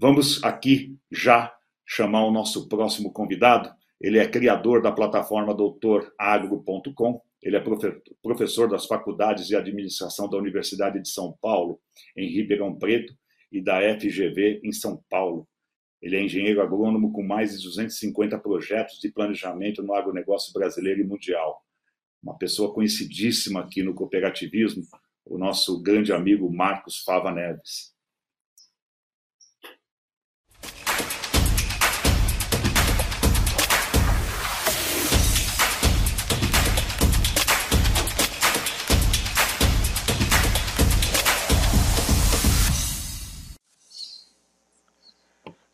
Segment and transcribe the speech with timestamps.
[0.00, 1.52] Vamos aqui já
[1.84, 3.68] chamar o nosso próximo convidado.
[4.00, 7.20] Ele é criador da plataforma doutoragro.com.
[7.42, 7.64] Ele é
[8.22, 11.80] professor das faculdades de administração da Universidade de São Paulo,
[12.16, 13.12] em Ribeirão Preto,
[13.50, 15.48] e da FGV, em São Paulo.
[16.00, 21.04] Ele é engenheiro agrônomo com mais de 250 projetos de planejamento no agronegócio brasileiro e
[21.04, 21.60] mundial.
[22.22, 24.84] Uma pessoa conhecidíssima aqui no cooperativismo,
[25.24, 27.97] o nosso grande amigo Marcos Fava Neves.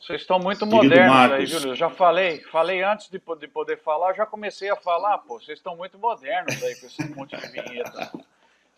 [0.05, 1.71] Vocês estão muito modernos aí, Júlio.
[1.71, 5.41] Eu já falei, falei antes de poder, de poder falar, já comecei a falar, pô,
[5.41, 8.13] vocês estão muito modernos aí com esse monte de vinheta.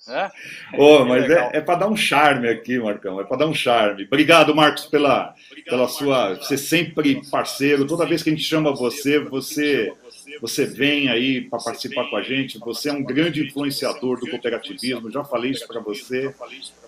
[0.06, 0.30] Né?
[0.78, 4.04] Oh, mas é, é para dar um charme aqui, Marcão, é para dar um charme.
[4.04, 6.36] Obrigado, Marcos, pela, pela sua.
[6.36, 9.92] Você sempre parceiro, toda vez que a gente chama você, você,
[10.40, 12.56] você vem aí para participar com a gente.
[12.58, 16.32] Você é um grande influenciador do cooperativismo, já falei isso para você.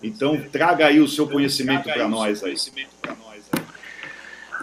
[0.01, 2.55] Então, traga aí o seu conhecimento para nós aí.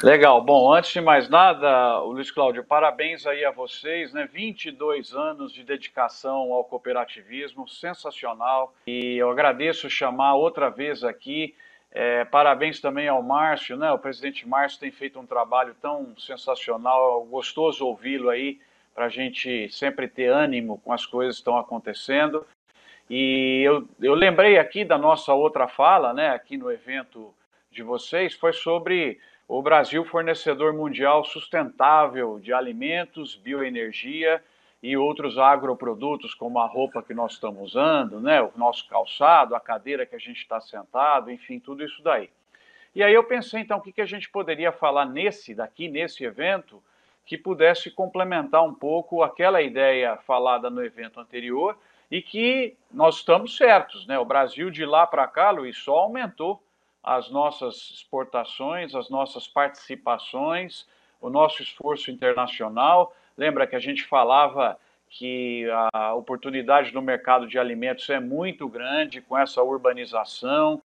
[0.05, 0.39] Legal.
[0.39, 4.29] Bom, antes de mais nada, Luiz Cláudio, parabéns aí a vocês, né?
[4.31, 8.71] 22 anos de dedicação ao cooperativismo, sensacional.
[8.85, 11.55] E eu agradeço chamar outra vez aqui.
[11.91, 13.91] É, parabéns também ao Márcio, né?
[13.91, 18.59] O presidente Márcio tem feito um trabalho tão sensacional, gostoso ouvi-lo aí,
[18.93, 22.45] para a gente sempre ter ânimo com as coisas que estão acontecendo.
[23.09, 26.29] E eu, eu lembrei aqui da nossa outra fala, né?
[26.29, 27.33] Aqui no evento
[27.71, 34.43] de vocês, foi sobre o Brasil fornecedor mundial sustentável de alimentos, bioenergia
[34.81, 39.59] e outros agroprodutos, como a roupa que nós estamos usando, né, o nosso calçado, a
[39.59, 42.29] cadeira que a gente está sentado, enfim, tudo isso daí.
[42.93, 46.23] E aí eu pensei, então, o que, que a gente poderia falar nesse daqui, nesse
[46.23, 46.81] evento,
[47.25, 51.77] que pudesse complementar um pouco aquela ideia falada no evento anterior
[52.09, 54.17] e que nós estamos certos, né?
[54.19, 56.61] O Brasil de lá para cá, Luiz, só aumentou
[57.05, 60.87] as nossas exportações, as nossas participações,
[61.21, 63.15] o nosso esforço internacional.
[63.37, 64.75] Lembra que a gente falava
[65.07, 70.81] que a oportunidade no mercado de alimentos é muito grande com essa urbanização,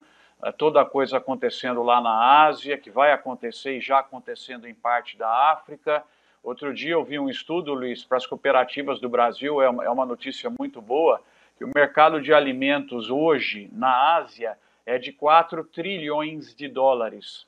[0.43, 4.75] eh, toda a coisa acontecendo lá na Ásia, que vai acontecer e já acontecendo em
[4.75, 6.03] parte da África.
[6.43, 10.06] Outro dia eu vi um estudo, Luiz, para as cooperativas do Brasil, é uma é
[10.06, 11.21] notícia muito boa,
[11.59, 17.44] que o mercado de alimentos hoje na Ásia é de 4 trilhões de dólares.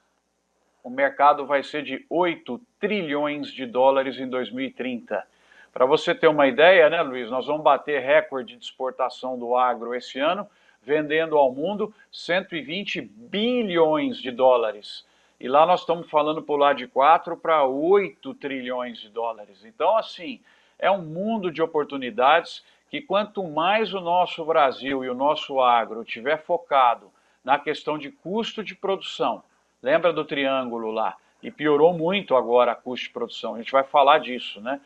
[0.82, 5.24] O mercado vai ser de 8 trilhões de dólares em 2030.
[5.72, 9.94] Para você ter uma ideia, né, Luiz, nós vamos bater recorde de exportação do agro
[9.94, 10.48] esse ano,
[10.82, 15.06] vendendo ao mundo 120 bilhões de dólares.
[15.38, 19.64] E lá nós estamos falando pular de 4 para 8 trilhões de dólares.
[19.64, 20.40] Então, assim,
[20.78, 26.04] é um mundo de oportunidades que quanto mais o nosso Brasil e o nosso agro
[26.04, 27.12] tiver focado
[27.48, 29.42] na questão de custo de produção.
[29.82, 31.16] Lembra do triângulo lá?
[31.42, 33.54] E piorou muito agora a custo de produção.
[33.54, 34.78] A gente vai falar disso, né?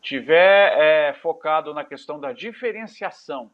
[0.00, 3.50] Tiver é, focado na questão da diferenciação,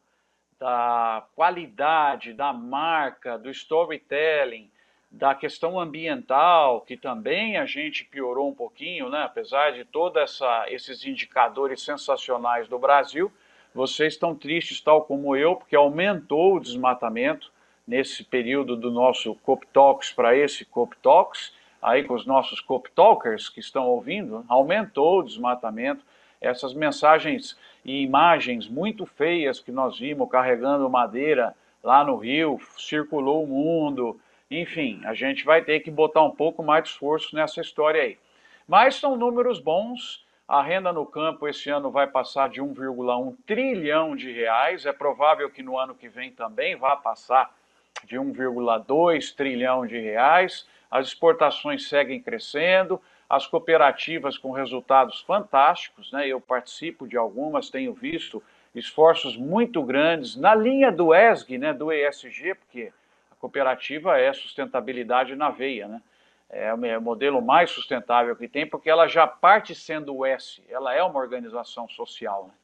[0.60, 4.70] da qualidade, da marca, do storytelling,
[5.10, 9.22] da questão ambiental, que também a gente piorou um pouquinho, né?
[9.22, 10.38] apesar de todos
[10.68, 13.32] esses indicadores sensacionais do Brasil,
[13.74, 17.53] vocês estão tristes, tal como eu, porque aumentou o desmatamento,
[17.86, 22.90] nesse período do nosso Cop Talks para esse Cop Talks, aí com os nossos Cop
[22.92, 26.04] Talkers que estão ouvindo, aumentou o desmatamento,
[26.40, 33.44] essas mensagens e imagens muito feias que nós vimos carregando madeira lá no Rio, circulou
[33.44, 34.18] o mundo,
[34.50, 38.18] enfim, a gente vai ter que botar um pouco mais de esforço nessa história aí.
[38.66, 44.16] Mas são números bons, a renda no campo esse ano vai passar de 1,1 trilhão
[44.16, 47.54] de reais, é provável que no ano que vem também vá passar
[48.02, 56.26] de 1,2 trilhão de reais, as exportações seguem crescendo, as cooperativas com resultados fantásticos, né?
[56.26, 58.42] Eu participo de algumas, tenho visto
[58.74, 62.92] esforços muito grandes na linha do ESG, né, do ESG, porque
[63.30, 66.02] a cooperativa é sustentabilidade na veia, né?
[66.50, 70.94] É o modelo mais sustentável que tem, porque ela já parte sendo o S, ela
[70.94, 72.54] é uma organização social, né?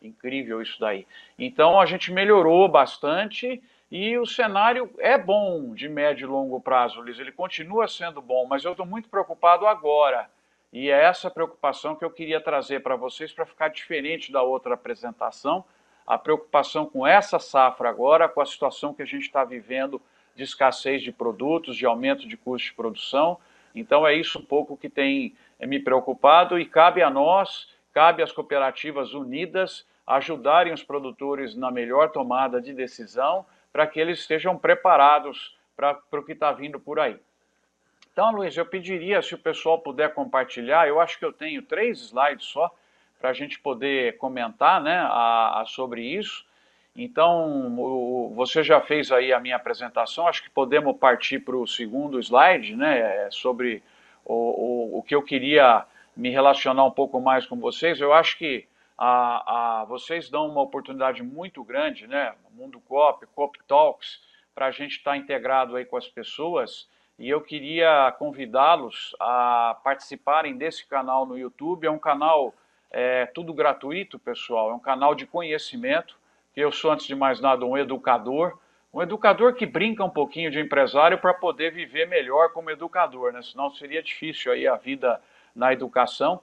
[0.00, 1.06] Incrível isso daí.
[1.38, 7.02] Então a gente melhorou bastante e o cenário é bom de médio e longo prazo,
[7.02, 10.28] Liz, ele continua sendo bom, mas eu estou muito preocupado agora.
[10.72, 14.74] E é essa preocupação que eu queria trazer para vocês para ficar diferente da outra
[14.74, 15.64] apresentação.
[16.04, 20.02] A preocupação com essa safra agora, com a situação que a gente está vivendo
[20.34, 23.38] de escassez de produtos, de aumento de custo de produção.
[23.72, 28.32] Então, é isso um pouco que tem me preocupado e cabe a nós, cabe às
[28.32, 35.58] cooperativas unidas ajudarem os produtores na melhor tomada de decisão para que eles estejam preparados
[35.76, 37.18] para o que está vindo por aí.
[38.12, 41.98] Então, Luiz, eu pediria se o pessoal puder compartilhar, eu acho que eu tenho três
[42.00, 42.72] slides só
[43.18, 46.46] para a gente poder comentar né, a, a sobre isso.
[46.94, 51.66] Então, o, você já fez aí a minha apresentação, acho que podemos partir para o
[51.66, 53.82] segundo slide, né, é sobre
[54.24, 54.34] o,
[54.94, 55.84] o, o que eu queria
[56.16, 58.00] me relacionar um pouco mais com vocês.
[58.00, 63.58] Eu acho que a, a, vocês dão uma oportunidade muito grande, né, Mundo Cop, Cop
[63.66, 64.20] Talks,
[64.54, 66.88] para a gente estar tá integrado aí com as pessoas
[67.18, 71.86] e eu queria convidá-los a participarem desse canal no YouTube.
[71.86, 72.52] É um canal
[72.90, 74.70] é, tudo gratuito, pessoal.
[74.70, 76.16] É um canal de conhecimento.
[76.56, 78.58] Eu sou, antes de mais nada, um educador.
[78.92, 83.42] Um educador que brinca um pouquinho de empresário para poder viver melhor como educador, né?
[83.42, 85.20] Senão seria difícil aí a vida
[85.54, 86.40] na educação.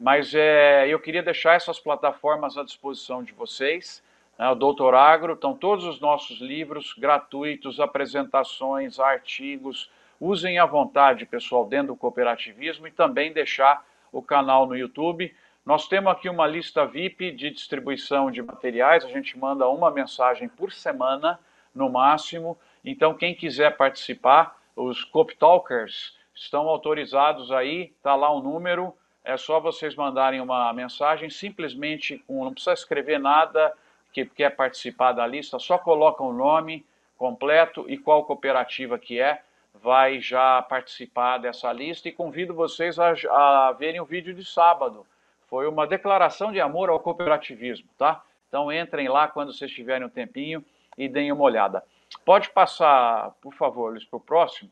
[0.00, 4.02] Mas é, eu queria deixar essas plataformas à disposição de vocês.
[4.38, 4.48] Né?
[4.48, 11.64] O Doutor Agro, estão todos os nossos livros gratuitos, apresentações, artigos, Usem à vontade, pessoal,
[11.64, 15.34] dentro do cooperativismo e também deixar o canal no YouTube.
[15.64, 20.46] Nós temos aqui uma lista VIP de distribuição de materiais, a gente manda uma mensagem
[20.46, 21.40] por semana,
[21.74, 22.58] no máximo.
[22.84, 28.92] Então, quem quiser participar, os Cop Talkers estão autorizados aí, está lá o número,
[29.24, 33.72] é só vocês mandarem uma mensagem, simplesmente, com, não precisa escrever nada
[34.12, 36.84] que quer participar da lista, só coloca o nome
[37.16, 39.42] completo e qual cooperativa que é,
[39.74, 45.06] vai já participar dessa lista e convido vocês a, a verem o vídeo de sábado.
[45.48, 48.22] Foi uma declaração de amor ao cooperativismo, tá?
[48.48, 50.64] Então entrem lá quando vocês tiverem um tempinho
[50.96, 51.84] e deem uma olhada.
[52.24, 54.70] Pode passar, por favor, Luiz, para o próximo.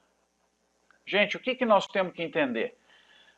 [1.04, 2.77] Gente, o que, que nós temos que entender?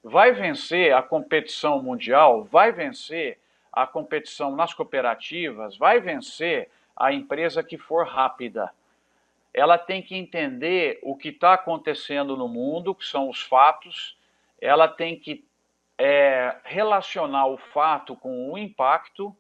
[0.03, 3.39] Vai vencer a competição mundial, vai vencer
[3.73, 8.73] a competição nas cooperativas, vai vencer a empresa que for rápida
[9.53, 14.17] ela tem que entender o que está acontecendo no mundo, que são os fatos,
[14.61, 15.45] ela tem que
[15.99, 19.37] é, relacionar o fato com o impacto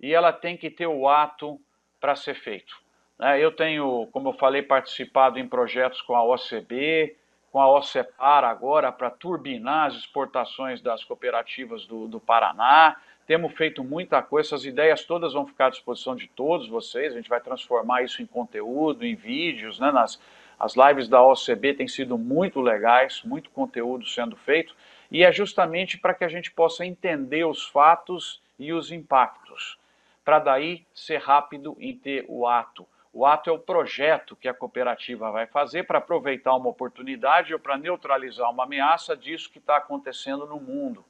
[0.00, 1.60] e ela tem que ter o ato
[2.00, 2.80] para ser feito.
[3.20, 7.16] É, eu tenho, como eu falei, participado em projetos com a OCB,
[7.50, 12.96] com a OCEPAR agora, para turbinar as exportações das cooperativas do, do Paraná.
[13.26, 17.16] Temos feito muita coisa, essas ideias todas vão ficar à disposição de todos vocês, a
[17.16, 19.92] gente vai transformar isso em conteúdo, em vídeos, né?
[19.92, 20.20] Nas,
[20.58, 24.76] as lives da OCB têm sido muito legais, muito conteúdo sendo feito,
[25.10, 29.78] e é justamente para que a gente possa entender os fatos e os impactos,
[30.22, 32.86] para daí ser rápido em ter o ato.
[33.12, 37.58] O ato é o projeto que a cooperativa vai fazer para aproveitar uma oportunidade ou
[37.58, 41.04] para neutralizar uma ameaça disso que está acontecendo no mundo.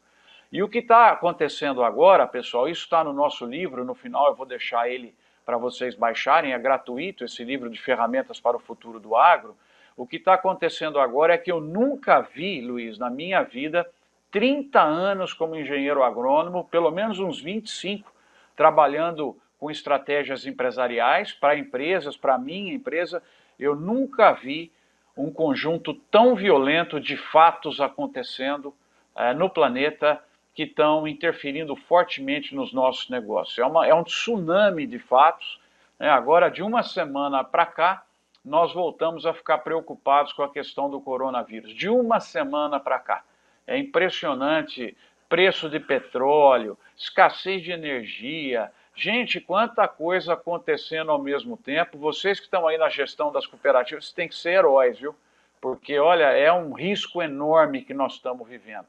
[0.50, 4.34] E o que está acontecendo agora, pessoal, isso está no nosso livro, no final eu
[4.34, 5.14] vou deixar ele
[5.44, 9.56] para vocês baixarem, é gratuito esse livro de ferramentas para o futuro do agro.
[9.96, 13.88] O que está acontecendo agora é que eu nunca vi, Luiz, na minha vida,
[14.30, 18.10] 30 anos como engenheiro agrônomo, pelo menos uns 25,
[18.56, 23.22] trabalhando com estratégias empresariais para empresas, para minha empresa,
[23.58, 24.72] eu nunca vi
[25.14, 28.74] um conjunto tão violento de fatos acontecendo
[29.14, 30.18] é, no planeta
[30.54, 33.58] que estão interferindo fortemente nos nossos negócios.
[33.58, 35.60] É, uma, é um tsunami de fatos.
[35.98, 36.08] Né?
[36.08, 38.02] Agora, de uma semana para cá,
[38.42, 41.74] nós voltamos a ficar preocupados com a questão do coronavírus.
[41.74, 43.22] De uma semana para cá.
[43.66, 44.96] É impressionante
[45.28, 48.72] preço de petróleo, escassez de energia.
[48.94, 51.96] Gente, quanta coisa acontecendo ao mesmo tempo.
[51.98, 55.14] Vocês que estão aí na gestão das cooperativas têm que ser heróis, viu?
[55.60, 58.88] Porque, olha, é um risco enorme que nós estamos vivendo.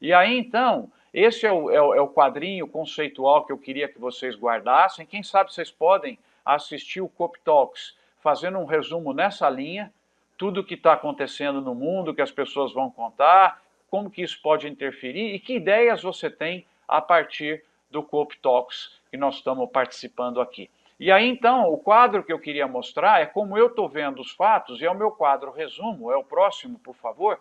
[0.00, 3.88] E aí, então, esse é o, é, o, é o, quadrinho conceitual que eu queria
[3.88, 5.06] que vocês guardassem.
[5.06, 9.92] Quem sabe vocês podem assistir o Cop Talks, fazendo um resumo nessa linha,
[10.38, 14.40] tudo o que está acontecendo no mundo, que as pessoas vão contar, como que isso
[14.42, 19.70] pode interferir e que ideias você tem a partir do Cop Talks que nós estamos
[19.70, 20.70] participando aqui.
[20.98, 24.30] E aí, então, o quadro que eu queria mostrar é como eu estou vendo os
[24.32, 27.40] fatos, e é o meu quadro resumo, é o próximo, por favor.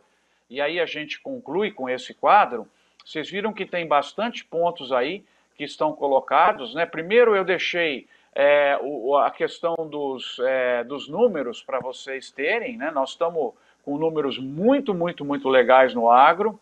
[0.49, 2.67] E aí a gente conclui com esse quadro.
[3.05, 5.23] Vocês viram que tem bastante pontos aí
[5.55, 6.73] que estão colocados.
[6.73, 6.85] Né?
[6.85, 12.77] Primeiro eu deixei é, o, a questão dos, é, dos números para vocês terem.
[12.77, 12.91] Né?
[12.91, 13.53] Nós estamos
[13.85, 16.59] com números muito, muito, muito legais no agro.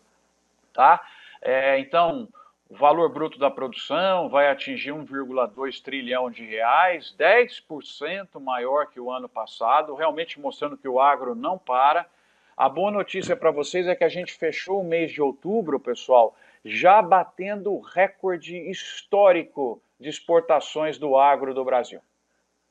[0.72, 1.00] Tá?
[1.42, 2.28] É, então,
[2.70, 9.10] o valor bruto da produção vai atingir 1,2 trilhão de reais, 10% maior que o
[9.10, 12.06] ano passado, realmente mostrando que o agro não para.
[12.56, 16.36] A boa notícia para vocês é que a gente fechou o mês de outubro, pessoal,
[16.64, 22.00] já batendo o recorde histórico de exportações do agro do Brasil.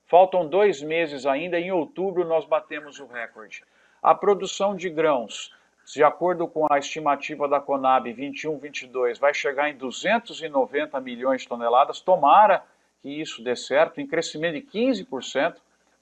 [0.05, 3.65] Faltam dois meses ainda, em outubro nós batemos o recorde.
[4.01, 5.53] A produção de grãos
[5.85, 11.99] de acordo com a estimativa da Conab 21-22, vai chegar em 290 milhões de toneladas.
[11.99, 12.63] Tomara
[13.01, 15.55] que isso dê certo, em crescimento de 15%,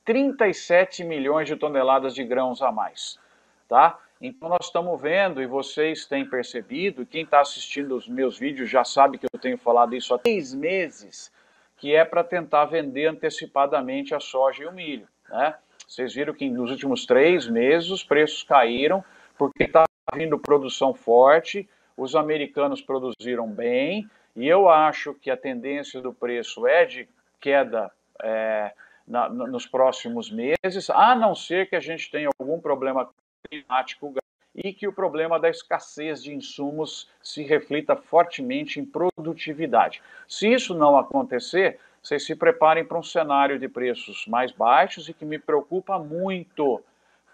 [0.03, 3.19] 37 milhões de toneladas de grãos a mais.
[3.67, 3.99] Tá?
[4.21, 8.83] Então nós estamos vendo, e vocês têm percebido, quem está assistindo os meus vídeos já
[8.83, 11.31] sabe que eu tenho falado isso há três meses,
[11.77, 15.07] que é para tentar vender antecipadamente a soja e o milho.
[15.29, 15.53] Né?
[15.87, 19.03] Vocês viram que nos últimos três meses os preços caíram
[19.37, 26.01] porque está vindo produção forte, os americanos produziram bem, e eu acho que a tendência
[26.01, 27.07] do preço é de
[27.39, 27.91] queda
[28.21, 28.71] é,
[29.07, 33.09] na, nos próximos meses, a não ser que a gente tenha algum problema
[33.49, 34.13] climático
[34.53, 40.01] e que o problema da escassez de insumos se reflita fortemente em produtividade.
[40.27, 45.13] Se isso não acontecer, vocês se preparem para um cenário de preços mais baixos e
[45.13, 46.81] que me preocupa muito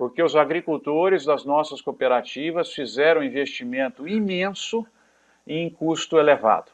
[0.04, 4.86] porque os agricultores das nossas cooperativas fizeram um investimento imenso
[5.48, 6.74] em custo elevado,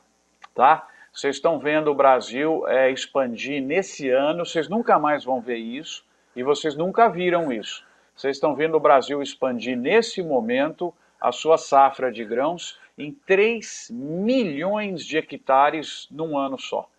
[0.56, 0.88] tá?
[1.14, 6.04] Vocês estão vendo o Brasil é, expandir nesse ano, vocês nunca mais vão ver isso
[6.36, 7.86] e vocês nunca viram isso.
[8.16, 13.92] Vocês estão vendo o Brasil expandir nesse momento a sua safra de grãos em 3
[13.92, 16.90] milhões de hectares num ano só.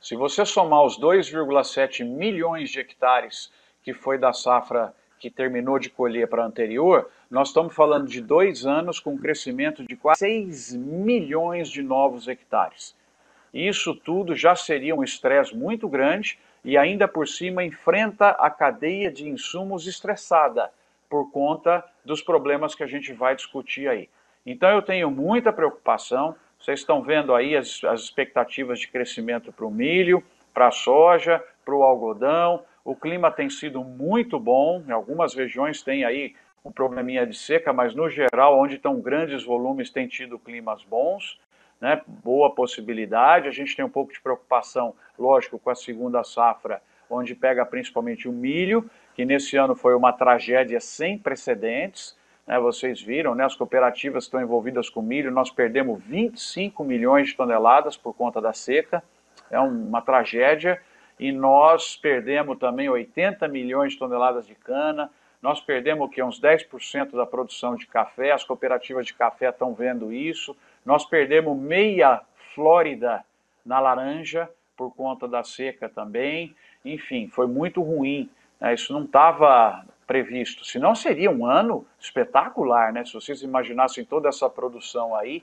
[0.00, 3.52] Se você somar os 2,7 milhões de hectares
[3.82, 8.20] que foi da safra que terminou de colher para a anterior, nós estamos falando de
[8.20, 12.96] dois anos com um crescimento de quase 6 milhões de novos hectares.
[13.54, 19.10] Isso tudo já seria um estresse muito grande e ainda por cima enfrenta a cadeia
[19.10, 20.70] de insumos estressada
[21.08, 24.08] por conta dos problemas que a gente vai discutir aí.
[24.44, 29.66] Então eu tenho muita preocupação, vocês estão vendo aí as, as expectativas de crescimento para
[29.66, 30.22] o milho,
[30.52, 35.82] para a soja, para o algodão, o clima tem sido muito bom, em algumas regiões
[35.82, 36.34] tem aí
[36.64, 41.40] um probleminha de seca, mas no geral, onde estão grandes volumes, tem tido climas bons,
[41.80, 42.00] né?
[42.06, 43.48] boa possibilidade.
[43.48, 48.28] A gente tem um pouco de preocupação, lógico, com a segunda safra, onde pega principalmente
[48.28, 52.16] o milho, que nesse ano foi uma tragédia sem precedentes.
[52.46, 52.58] Né?
[52.60, 53.44] Vocês viram, né?
[53.44, 58.52] as cooperativas estão envolvidas com milho, nós perdemos 25 milhões de toneladas por conta da
[58.52, 59.02] seca.
[59.50, 60.80] É uma tragédia
[61.18, 66.40] e nós perdemos também 80 milhões de toneladas de cana, nós perdemos o que, uns
[66.40, 72.20] 10% da produção de café, as cooperativas de café estão vendo isso, nós perdemos meia
[72.54, 73.24] Flórida
[73.64, 76.54] na laranja por conta da seca também,
[76.84, 78.28] enfim, foi muito ruim,
[78.60, 78.74] né?
[78.74, 83.04] isso não estava previsto, senão seria um ano espetacular, né?
[83.04, 85.42] se vocês imaginassem toda essa produção aí,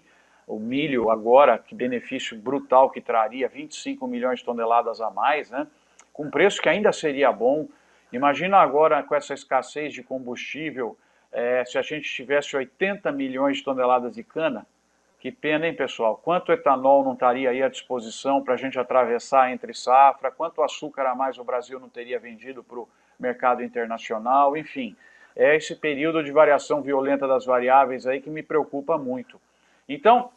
[0.50, 5.68] o milho agora, que benefício brutal que traria, 25 milhões de toneladas a mais, né?
[6.12, 7.68] com preço que ainda seria bom.
[8.12, 10.98] Imagina agora com essa escassez de combustível,
[11.32, 14.66] é, se a gente tivesse 80 milhões de toneladas de cana,
[15.20, 16.18] que pena, hein, pessoal?
[16.18, 20.32] Quanto etanol não estaria aí à disposição para a gente atravessar entre safra?
[20.32, 22.90] Quanto açúcar a mais o Brasil não teria vendido para o
[23.20, 24.58] mercado internacional?
[24.58, 24.96] Enfim,
[25.36, 29.40] é esse período de variação violenta das variáveis aí que me preocupa muito.
[29.88, 30.32] Então,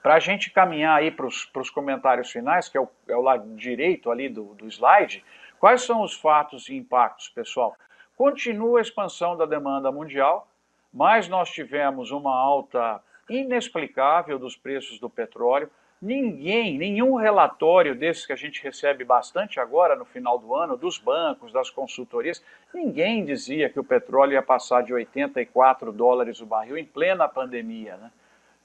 [0.00, 3.54] para a gente caminhar aí para os comentários finais, que é o, é o, lado
[3.56, 5.24] direito ali do, do slide,
[5.58, 7.76] quais são os fatos e impactos, pessoal?
[8.16, 10.48] Continua a expansão da demanda mundial,
[10.92, 15.70] mas nós tivemos uma alta inexplicável dos preços do petróleo.
[16.00, 20.98] Ninguém, nenhum relatório desses que a gente recebe bastante agora no final do ano, dos
[20.98, 22.44] bancos, das consultorias,
[22.74, 27.96] ninguém dizia que o petróleo ia passar de 84 dólares o barril em plena pandemia.
[27.96, 28.10] Né?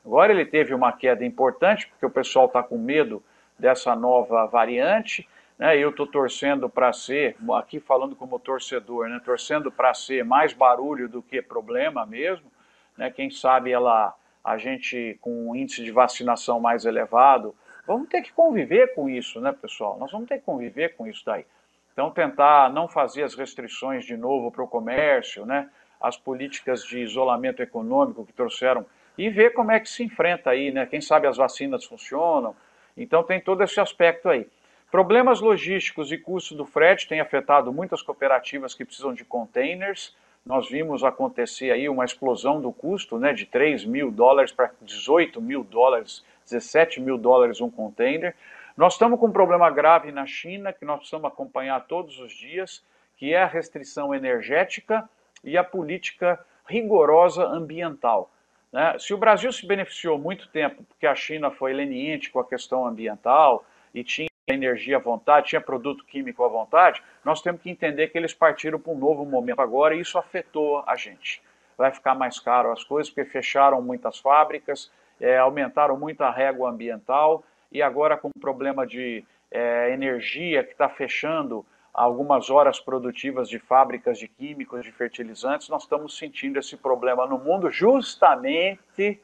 [0.08, 3.22] Agora ele teve uma queda importante, porque o pessoal está com medo
[3.60, 5.28] dessa nova variante,
[5.60, 5.78] né?
[5.78, 9.20] Eu estou torcendo para ser, aqui falando como torcedor, né?
[9.26, 12.50] Torcendo para ser mais barulho do que problema mesmo,
[12.98, 13.12] né?
[13.12, 17.54] Quem sabe ela, a gente com um índice de vacinação mais elevado,
[17.86, 19.98] vamos ter que conviver com isso, né, pessoal?
[20.00, 21.46] Nós vamos ter que conviver com isso daí.
[21.92, 25.70] Então, tentar não fazer as restrições de novo para o comércio, né?
[26.00, 28.86] As políticas de isolamento econômico que trouxeram
[29.18, 30.86] e ver como é que se enfrenta aí, né?
[30.86, 32.56] Quem sabe as vacinas funcionam.
[32.96, 34.48] Então tem todo esse aspecto aí.
[34.92, 40.16] Problemas logísticos e custo do frete têm afetado muitas cooperativas que precisam de containers.
[40.46, 45.42] nós vimos acontecer aí uma explosão do custo, né, de 3 mil dólares para 18
[45.42, 48.34] mil dólares, 17 mil dólares um container.
[48.78, 52.82] Nós estamos com um problema grave na China, que nós precisamos acompanhar todos os dias,
[53.18, 55.10] que é a restrição energética
[55.44, 58.32] e a política rigorosa ambiental.
[58.72, 58.98] Né?
[59.00, 62.86] Se o Brasil se beneficiou muito tempo porque a China foi leniente com a questão
[62.86, 68.08] ambiental e tinha energia à vontade, tinha produto químico à vontade, nós temos que entender
[68.08, 71.42] que eles partiram para um novo momento agora e isso afetou a gente.
[71.78, 76.70] Vai ficar mais caro as coisas porque fecharam muitas fábricas, é, aumentaram muito a régua
[76.70, 81.66] ambiental e agora com o problema de é, energia que está fechando
[81.98, 87.40] algumas horas produtivas de fábricas de químicos, de fertilizantes, nós estamos sentindo esse problema no
[87.40, 89.20] mundo justamente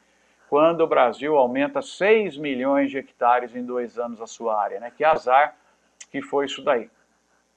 [0.50, 4.80] quando o Brasil aumenta 6 milhões de hectares em dois anos a sua área.
[4.80, 4.92] Né?
[4.98, 5.56] Que azar
[6.10, 6.90] que foi isso daí.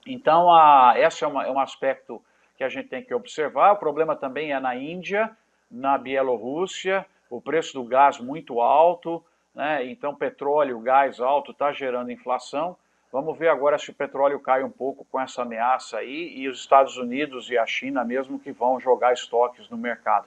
[0.06, 2.22] Então, a, esse é, uma, é um aspecto
[2.58, 3.72] que a gente tem que observar.
[3.72, 5.34] O problema também é na Índia,
[5.70, 9.84] na Bielorrússia, o preço do gás muito alto, né?
[9.86, 12.76] então petróleo, gás alto está gerando inflação.
[13.12, 16.58] Vamos ver agora se o petróleo cai um pouco com essa ameaça aí e os
[16.58, 20.26] Estados Unidos e a China mesmo que vão jogar estoques no mercado.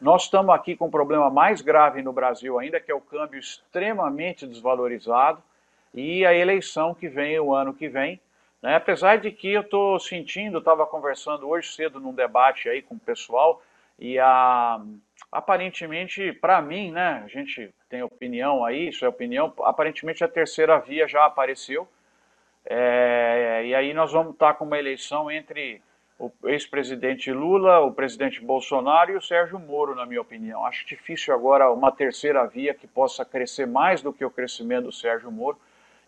[0.00, 3.38] Nós estamos aqui com um problema mais grave no Brasil ainda, que é o câmbio
[3.38, 5.42] extremamente desvalorizado
[5.94, 8.20] e a eleição que vem o ano que vem.
[8.62, 8.76] Né?
[8.76, 13.00] Apesar de que eu estou sentindo, estava conversando hoje cedo num debate aí com o
[13.00, 13.62] pessoal
[13.98, 14.80] e a,
[15.30, 20.78] aparentemente, para mim, né, a gente tem opinião aí, isso é opinião, aparentemente a terceira
[20.78, 21.86] via já apareceu,
[22.64, 25.80] é, e aí nós vamos estar com uma eleição entre
[26.18, 30.64] o ex-presidente Lula, o presidente Bolsonaro e o Sérgio Moro, na minha opinião.
[30.64, 34.92] Acho difícil agora uma terceira via que possa crescer mais do que o crescimento do
[34.92, 35.58] Sérgio Moro.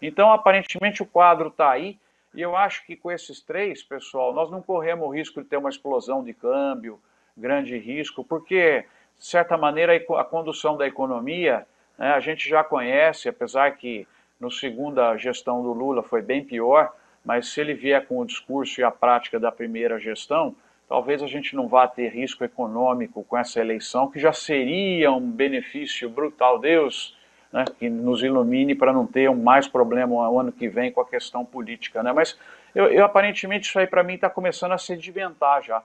[0.00, 1.98] Então, aparentemente, o quadro está aí.
[2.32, 5.56] E eu acho que com esses três, pessoal, nós não corremos o risco de ter
[5.56, 7.00] uma explosão de câmbio,
[7.36, 8.84] grande risco, porque,
[9.18, 11.66] de certa maneira, a condução da economia
[11.98, 14.06] né, a gente já conhece, apesar que
[14.40, 16.94] no segunda gestão do Lula foi bem pior,
[17.24, 20.54] mas se ele vier com o discurso e a prática da primeira gestão,
[20.88, 25.30] talvez a gente não vá ter risco econômico com essa eleição, que já seria um
[25.30, 26.58] benefício brutal.
[26.58, 27.16] Deus
[27.54, 31.06] né, que nos ilumine para não ter mais problema o ano que vem com a
[31.06, 32.02] questão política.
[32.02, 32.12] Né?
[32.12, 32.38] Mas
[32.74, 35.82] eu, eu aparentemente isso aí para mim está começando a sedimentar já.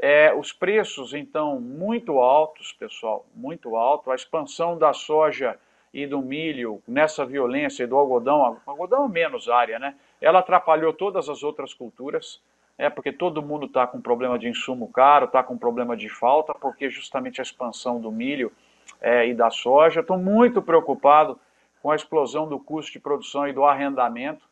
[0.00, 4.10] É, os preços, então, muito altos, pessoal, muito alto.
[4.10, 5.58] A expansão da soja
[5.92, 9.94] e do milho nessa violência e do algodão, algodão menos área, né?
[10.20, 12.40] Ela atrapalhou todas as outras culturas,
[12.76, 16.54] é porque todo mundo está com problema de insumo caro, está com problema de falta,
[16.54, 18.52] porque justamente a expansão do milho
[19.00, 20.00] é, e da soja.
[20.00, 21.38] Estou muito preocupado
[21.82, 24.46] com a explosão do custo de produção e do arrendamento.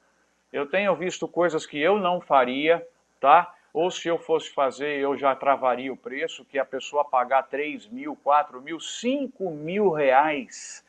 [0.53, 2.85] Eu tenho visto coisas que eu não faria,
[3.21, 3.53] tá?
[3.73, 7.87] Ou se eu fosse fazer, eu já travaria o preço, que a pessoa pagar 3
[7.89, 10.83] mil, 4 mil, 5 mil reais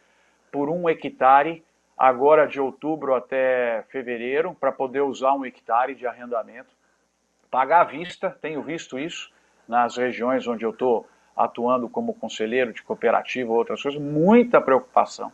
[0.58, 1.63] por um hectare,
[1.96, 6.70] agora de outubro até fevereiro, para poder usar um hectare de arrendamento.
[7.52, 9.32] Pagar à vista, tenho visto isso
[9.67, 15.32] nas regiões onde eu estou atuando como conselheiro de cooperativa ou outras coisas, muita preocupação.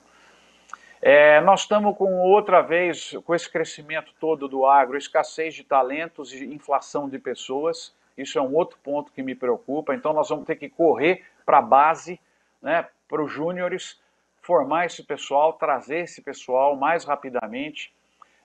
[1.01, 6.33] É, nós estamos com outra vez, com esse crescimento todo do agro, escassez de talentos
[6.33, 10.45] e inflação de pessoas, isso é um outro ponto que me preocupa, então nós vamos
[10.45, 12.19] ter que correr para a base,
[12.61, 14.02] né, para os júniores,
[14.43, 17.91] formar esse pessoal, trazer esse pessoal mais rapidamente.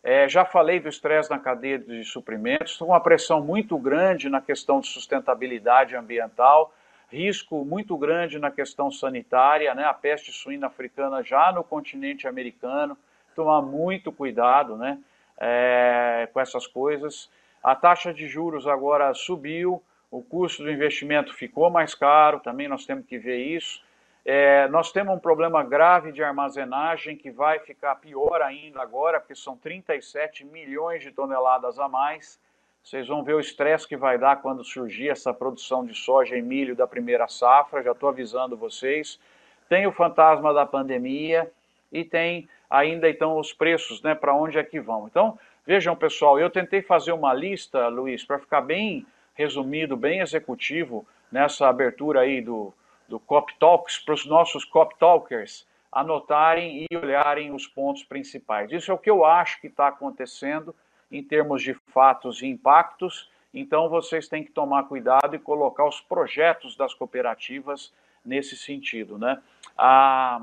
[0.03, 4.81] É, já falei do estresse na cadeia de suprimentos, uma pressão muito grande na questão
[4.81, 6.73] de sustentabilidade ambiental,
[7.11, 9.85] risco muito grande na questão sanitária, né?
[9.85, 12.97] a peste suína africana já no continente americano,
[13.35, 14.99] tomar muito cuidado né?
[15.37, 17.29] É, com essas coisas.
[17.63, 22.87] A taxa de juros agora subiu, o custo do investimento ficou mais caro, também nós
[22.87, 23.83] temos que ver isso.
[24.31, 29.35] É, nós temos um problema grave de armazenagem que vai ficar pior ainda agora, porque
[29.35, 32.39] são 37 milhões de toneladas a mais.
[32.85, 36.43] Vocês vão ver o estresse que vai dar quando surgir essa produção de soja e
[36.43, 39.19] milho da primeira safra, já estou avisando vocês.
[39.67, 41.51] Tem o fantasma da pandemia
[41.91, 45.07] e tem ainda então os preços, né, para onde é que vão.
[45.07, 51.09] Então, vejam pessoal, eu tentei fazer uma lista, Luiz, para ficar bem resumido, bem executivo,
[51.33, 52.75] nessa abertura aí do,
[53.09, 58.71] do Cop Talks para os nossos Cop Talkers anotarem e olharem os pontos principais.
[58.71, 60.75] Isso é o que eu acho que está acontecendo
[61.11, 63.31] em termos de fatos e impactos.
[63.53, 67.93] Então vocês têm que tomar cuidado e colocar os projetos das cooperativas
[68.25, 69.41] nesse sentido, né?
[69.77, 70.43] Ah,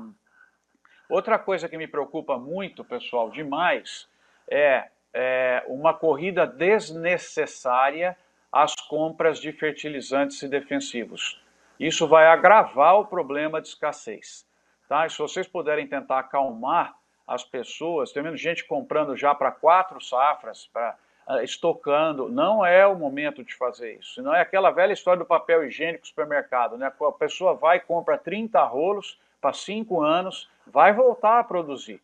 [1.08, 4.08] outra coisa que me preocupa muito, pessoal, demais,
[4.48, 8.16] é, é uma corrida desnecessária
[8.52, 11.40] as compras de fertilizantes e defensivos.
[11.78, 14.46] Isso vai agravar o problema de escassez.
[14.88, 15.06] Tá?
[15.06, 16.94] E se vocês puderem tentar acalmar
[17.26, 20.96] as pessoas, tem menos gente comprando já para quatro safras, para
[21.28, 24.22] uh, estocando, não é o momento de fazer isso.
[24.22, 26.86] Não é aquela velha história do papel higiênico no supermercado, né?
[27.00, 32.00] A pessoa vai compra 30 rolos para cinco anos, vai voltar a produzir.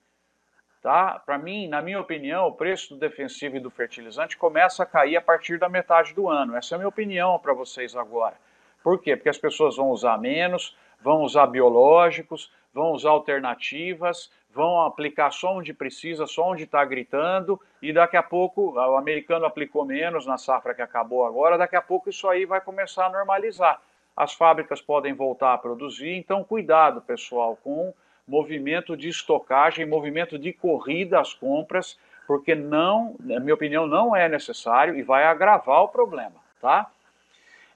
[0.82, 1.20] Tá?
[1.24, 5.16] Para mim, na minha opinião, o preço do defensivo e do fertilizante começa a cair
[5.16, 6.56] a partir da metade do ano.
[6.56, 8.34] Essa é a minha opinião para vocês agora.
[8.82, 9.16] Por quê?
[9.16, 15.56] Porque as pessoas vão usar menos, vão usar biológicos, vão usar alternativas, vão aplicar só
[15.56, 20.36] onde precisa, só onde está gritando, e daqui a pouco, o americano aplicou menos na
[20.36, 23.80] safra que acabou agora, daqui a pouco isso aí vai começar a normalizar.
[24.14, 27.94] As fábricas podem voltar a produzir, então cuidado, pessoal, com
[28.28, 34.28] movimento de estocagem, movimento de corrida às compras, porque não, na minha opinião, não é
[34.28, 36.90] necessário e vai agravar o problema, tá?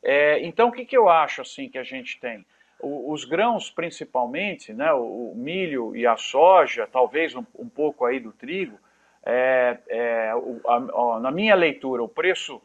[0.08, 2.46] É, então, o que, que eu acho assim que a gente tem?
[2.78, 8.04] O, os grãos, principalmente, né, o, o, milho e a soja, talvez um, um pouco
[8.04, 8.78] aí do trigo,
[9.24, 12.62] é, é, o, a, na minha leitura, o preço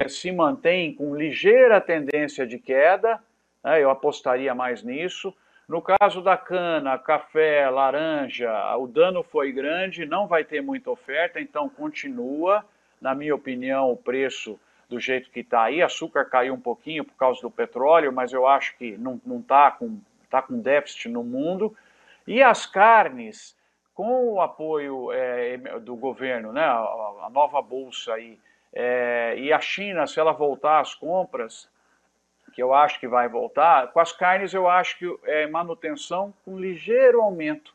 [0.00, 3.20] é, se mantém com ligeira tendência de queda,
[3.64, 5.34] né, eu apostaria mais nisso.
[5.68, 11.40] No caso da cana, café, laranja, o dano foi grande, não vai ter muita oferta,
[11.40, 12.64] então continua,
[13.00, 15.82] na minha opinião, o preço do jeito que está aí.
[15.82, 19.98] Açúcar caiu um pouquinho por causa do petróleo, mas eu acho que não está com,
[20.30, 21.76] tá com déficit no mundo.
[22.26, 23.56] E as carnes,
[23.94, 28.38] com o apoio é, do governo, né, a, a nova bolsa aí,
[28.72, 31.68] é, e a China, se ela voltar às compras,
[32.52, 36.58] que eu acho que vai voltar, com as carnes eu acho que é manutenção com
[36.58, 37.74] ligeiro aumento,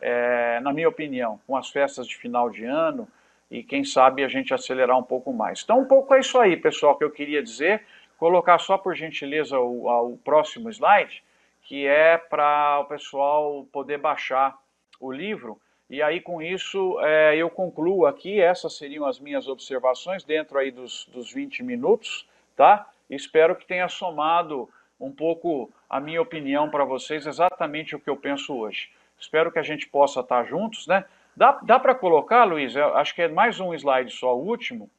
[0.00, 3.08] é, na minha opinião, com as festas de final de ano,
[3.50, 5.62] e quem sabe a gente acelerar um pouco mais.
[5.62, 7.82] Então, um pouco é isso aí, pessoal, que eu queria dizer.
[8.18, 11.22] Colocar só por gentileza o, o próximo slide,
[11.62, 14.58] que é para o pessoal poder baixar
[15.00, 15.58] o livro.
[15.88, 18.40] E aí, com isso, é, eu concluo aqui.
[18.40, 22.86] Essas seriam as minhas observações dentro aí dos, dos 20 minutos, tá?
[23.08, 24.68] Espero que tenha somado
[25.00, 28.90] um pouco a minha opinião para vocês, exatamente o que eu penso hoje.
[29.18, 31.04] Espero que a gente possa estar juntos, né?
[31.38, 32.74] Dá, dá para colocar, Luiz?
[32.74, 34.90] Eu acho que é mais um slide só, o último.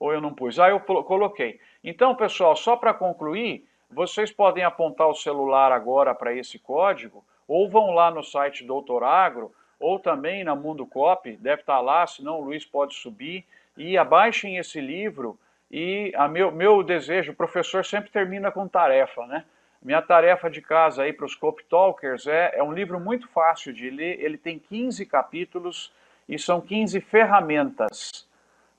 [0.00, 0.58] Ou eu não pus?
[0.58, 1.60] Ah, eu coloquei.
[1.84, 7.68] Então, pessoal, só para concluir, vocês podem apontar o celular agora para esse código, ou
[7.68, 12.06] vão lá no site Doutor Agro, ou também na Mundo Cop, deve estar tá lá,
[12.06, 13.44] senão o Luiz pode subir,
[13.76, 15.38] e abaixem esse livro.
[15.70, 19.44] E a meu, meu desejo, o professor sempre termina com tarefa, né?
[19.82, 23.72] Minha tarefa de casa aí para os Cop Talkers é, é um livro muito fácil
[23.72, 25.92] de ler, ele tem 15 capítulos
[26.28, 28.28] e são 15 ferramentas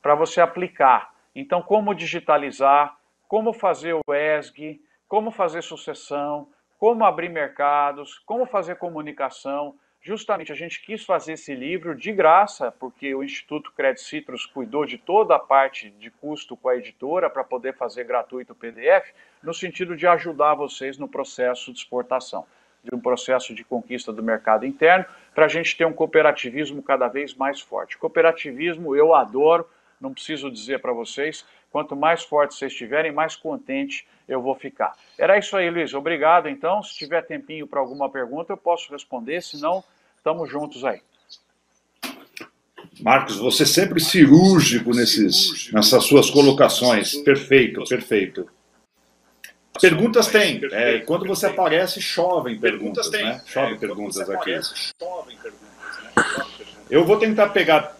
[0.01, 1.13] para você aplicar.
[1.35, 2.95] Então, como digitalizar,
[3.27, 6.47] como fazer o ESG, como fazer sucessão,
[6.79, 12.71] como abrir mercados, como fazer comunicação, justamente a gente quis fazer esse livro de graça,
[12.71, 17.29] porque o Instituto Credit Citrus cuidou de toda a parte de custo com a editora
[17.29, 22.45] para poder fazer gratuito o PDF, no sentido de ajudar vocês no processo de exportação,
[22.83, 27.07] de um processo de conquista do mercado interno, para a gente ter um cooperativismo cada
[27.07, 27.97] vez mais forte.
[27.97, 29.65] Cooperativismo eu adoro,
[30.01, 34.93] não preciso dizer para vocês, quanto mais forte vocês estiverem, mais contente eu vou ficar.
[35.17, 35.93] Era isso aí, Luiz.
[35.93, 36.83] Obrigado, então.
[36.83, 39.83] Se tiver tempinho para alguma pergunta, eu posso responder, senão,
[40.23, 41.01] estamos juntos aí.
[43.01, 47.15] Marcos, você sempre cirúrgico nesses, nessas suas colocações.
[47.17, 48.47] Perfeito, perfeito.
[49.81, 50.61] Perguntas tem.
[50.71, 53.41] É, quando você aparece, chovem perguntas, né?
[53.45, 54.59] Chovem perguntas aqui.
[56.89, 57.97] Eu vou tentar pegar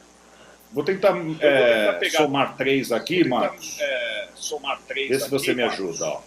[0.71, 3.77] Vou tentar, é, tentar somar três aqui, Marcos.
[3.79, 6.05] É, somar três Vê se você aqui, me ajuda.
[6.05, 6.21] Ó.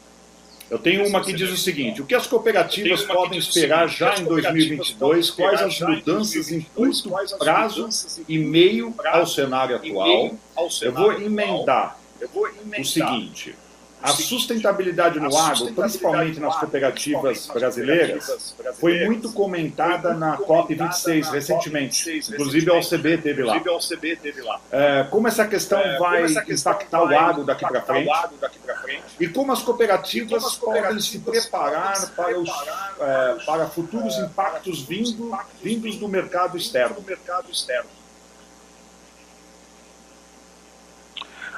[0.69, 4.25] Eu tenho uma que diz o seguinte: o que as cooperativas podem esperar já em
[4.25, 5.31] 2022?
[5.31, 7.89] Quais as mudanças em curto prazo
[8.29, 10.37] e meio ao cenário atual?
[10.83, 11.99] Eu vou emendar
[12.79, 13.55] o seguinte
[14.07, 22.23] a sustentabilidade no agro, principalmente nas cooperativas brasileiras, foi muito comentada na COP26 recentemente.
[22.33, 23.61] Inclusive a OCB teve lá.
[24.71, 28.11] É, como essa questão é, vai impactar o agro daqui para frente?
[29.19, 32.49] E como as cooperativas podem se preparar para, os,
[33.01, 36.97] é, para futuros impactos vindo, vindos do mercado externo?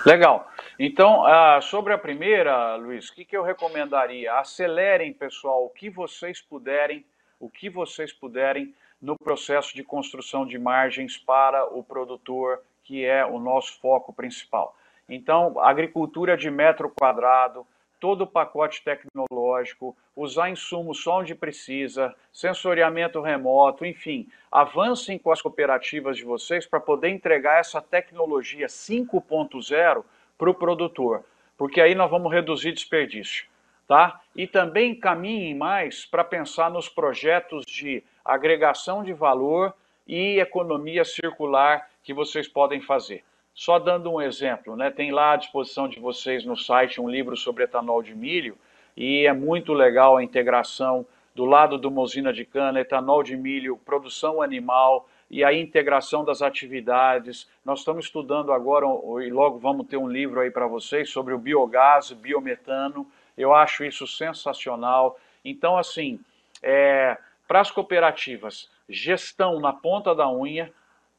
[0.06, 0.50] Legal.
[0.78, 4.34] Então, ah, sobre a primeira, Luiz, o que, que eu recomendaria?
[4.34, 7.04] Acelerem, pessoal, o que vocês puderem,
[7.40, 13.24] o que vocês puderem no processo de construção de margens para o produtor, que é
[13.24, 14.74] o nosso foco principal.
[15.08, 17.66] Então, agricultura de metro quadrado,
[18.00, 25.42] todo o pacote tecnológico, usar insumos só onde precisa, sensoriamento remoto, enfim, avancem com as
[25.42, 30.04] cooperativas de vocês para poder entregar essa tecnologia 5.0
[30.36, 31.24] para o produtor,
[31.56, 33.46] porque aí nós vamos reduzir desperdício.
[33.86, 34.20] Tá?
[34.36, 39.72] E também caminhem mais para pensar nos projetos de agregação de valor
[40.06, 43.24] e economia circular que vocês podem fazer.
[43.58, 44.88] Só dando um exemplo, né?
[44.88, 48.56] tem lá à disposição de vocês no site um livro sobre etanol de milho,
[48.96, 53.36] e é muito legal a integração do lado de uma usina de cana, etanol de
[53.36, 57.50] milho, produção animal e a integração das atividades.
[57.64, 58.86] Nós estamos estudando agora,
[59.26, 63.10] e logo vamos ter um livro aí para vocês sobre o biogás, biometano.
[63.36, 65.18] Eu acho isso sensacional.
[65.44, 66.20] Então, assim,
[66.62, 67.18] é,
[67.48, 70.72] para as cooperativas, gestão na ponta da unha,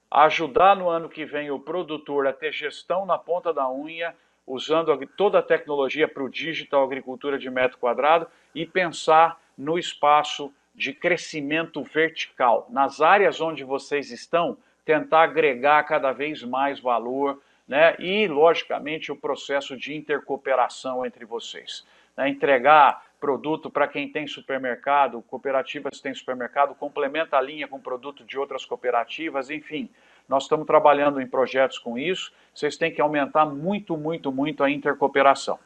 [0.09, 4.95] ajudar no ano que vem o produtor a ter gestão na ponta da unha, usando
[5.15, 10.93] toda a tecnologia para o digital agricultura de metro quadrado e pensar no espaço de
[10.93, 12.65] crescimento vertical.
[12.69, 17.95] Nas áreas onde vocês estão, tentar agregar cada vez mais valor, né?
[17.99, 21.85] E, logicamente, o processo de intercooperação entre vocês.
[22.17, 22.29] Né?
[22.29, 28.37] Entregar produto para quem tem supermercado, cooperativas têm supermercado, complementa a linha com produto de
[28.39, 29.89] outras cooperativas, enfim.
[30.27, 32.31] Nós estamos trabalhando em projetos com isso.
[32.53, 35.59] Vocês têm que aumentar muito, muito, muito a intercooperação.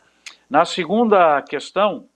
[0.50, 2.08] Na segunda questão,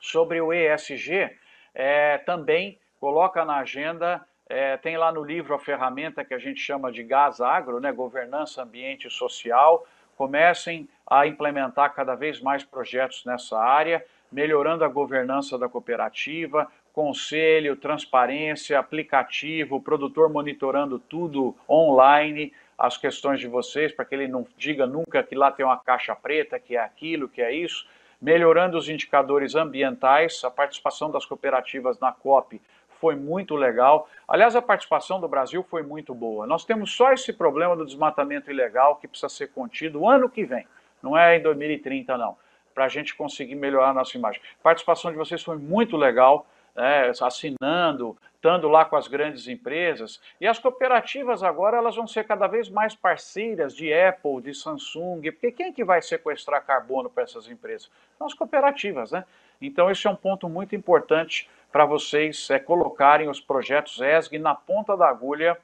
[0.00, 1.30] sobre o ESG,
[1.74, 6.60] é, também coloca na agenda, é, tem lá no livro a ferramenta que a gente
[6.60, 9.86] chama de gás agro, né, governança ambiente e social.
[10.16, 17.76] Comecem a implementar cada vez mais projetos nessa área melhorando a governança da cooperativa, conselho,
[17.76, 24.86] transparência, aplicativo, produtor monitorando tudo online, as questões de vocês, para que ele não diga
[24.86, 27.86] nunca que lá tem uma caixa preta, que é aquilo, que é isso,
[28.20, 32.60] melhorando os indicadores ambientais, a participação das cooperativas na COP
[33.00, 34.08] foi muito legal.
[34.28, 36.46] Aliás, a participação do Brasil foi muito boa.
[36.46, 40.44] Nós temos só esse problema do desmatamento ilegal que precisa ser contido o ano que
[40.44, 40.66] vem,
[41.02, 42.36] não é em 2030 não
[42.80, 44.40] para a gente conseguir melhorar a nossa imagem.
[44.58, 50.18] A participação de vocês foi muito legal, né, assinando, estando lá com as grandes empresas.
[50.40, 55.20] E as cooperativas agora elas vão ser cada vez mais parceiras de Apple, de Samsung,
[55.30, 57.90] porque quem que vai sequestrar carbono para essas empresas?
[58.16, 59.26] São as cooperativas, né?
[59.60, 64.54] Então esse é um ponto muito importante para vocês é, colocarem os projetos ESG na
[64.54, 65.54] ponta da agulha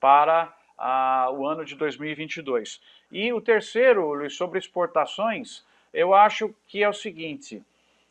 [0.00, 2.80] para ah, o ano de 2022.
[3.12, 7.62] E o terceiro, Luiz, sobre exportações, eu acho que é o seguinte: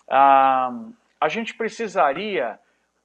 [0.10, 0.72] a,
[1.19, 2.58] a gente precisaria,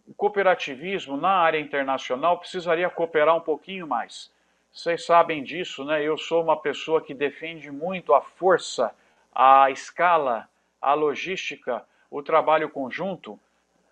[0.07, 4.31] o cooperativismo na área internacional precisaria cooperar um pouquinho mais.
[4.73, 6.03] Vocês sabem disso, né?
[6.03, 8.95] Eu sou uma pessoa que defende muito a força,
[9.35, 10.49] a escala,
[10.81, 13.39] a logística, o trabalho conjunto.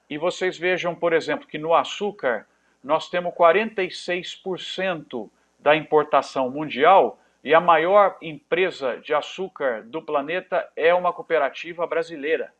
[0.08, 2.46] E vocês vejam, por exemplo, que no açúcar
[2.82, 10.92] nós temos 46% da importação mundial e a maior empresa de açúcar do planeta é
[10.92, 12.52] uma cooperativa brasileira,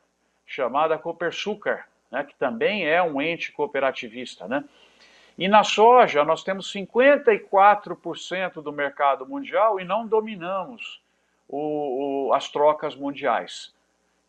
[0.47, 4.47] chamada Copersucar, né, que também é um ente cooperativista.
[4.47, 4.63] Né?
[5.37, 11.03] E na soja, nós temos 54% do mercado mundial e não dominamos
[11.49, 13.75] o, o, as trocas mundiais.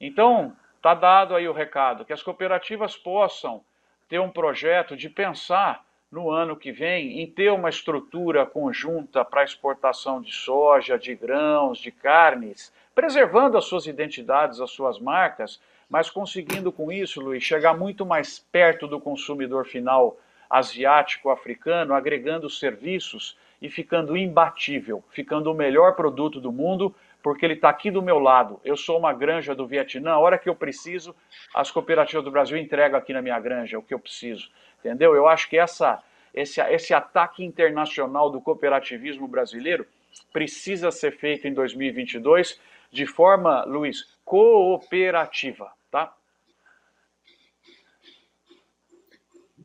[0.01, 3.63] Então, está dado aí o recado, que as cooperativas possam
[4.09, 9.43] ter um projeto de pensar no ano que vem em ter uma estrutura conjunta para
[9.43, 16.09] exportação de soja, de grãos, de carnes, preservando as suas identidades, as suas marcas, mas
[16.09, 20.17] conseguindo com isso, Luiz, chegar muito mais perto do consumidor final
[20.49, 27.55] asiático, africano, agregando serviços e ficando imbatível, ficando o melhor produto do mundo, porque ele
[27.55, 28.61] está aqui do meu lado.
[28.63, 31.13] Eu sou uma granja do Vietnã, a hora que eu preciso,
[31.53, 35.15] as cooperativas do Brasil entregam aqui na minha granja o que eu preciso entendeu?
[35.15, 36.01] Eu acho que essa,
[36.33, 39.85] esse, esse ataque internacional do cooperativismo brasileiro
[40.31, 42.59] precisa ser feito em 2022
[42.91, 46.13] de forma, Luiz, cooperativa, tá?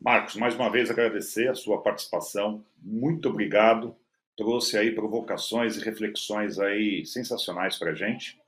[0.01, 2.63] Marcos, mais uma vez agradecer a sua participação.
[2.81, 3.95] Muito obrigado.
[4.35, 8.42] Trouxe aí provocações e reflexões aí sensacionais para a gente.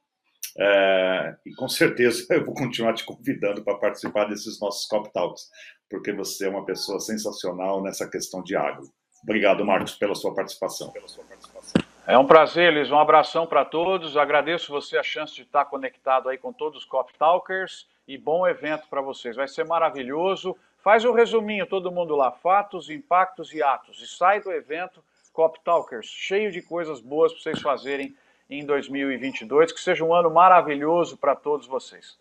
[0.58, 5.50] É, e com certeza eu vou continuar te convidando para participar desses nossos Cop Talks,
[5.89, 8.89] porque você é uma pessoa sensacional nessa questão de agro.
[9.24, 10.91] Obrigado, Marcos, pela sua participação.
[10.91, 11.82] Pela sua participação.
[12.08, 12.91] É um prazer, Liz.
[12.91, 14.15] Um abração para todos.
[14.15, 18.48] Agradeço você a chance de estar conectado aí com todos os Cop Talkers e bom
[18.48, 19.36] evento para vocês.
[19.36, 20.56] Vai ser maravilhoso.
[20.84, 22.32] Faz o um resuminho, todo mundo lá.
[22.32, 24.00] Fatos, impactos e atos.
[24.04, 28.15] E sai do evento Cop Talkers, cheio de coisas boas para vocês fazerem
[28.49, 29.71] em 2022.
[29.71, 32.17] Que seja um ano maravilhoso para todos vocês.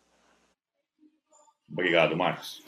[1.71, 2.63] Obrigado, Marcos.